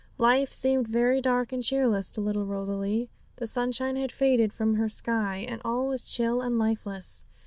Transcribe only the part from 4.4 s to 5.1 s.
from her